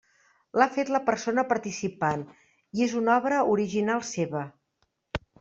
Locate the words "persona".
1.09-1.43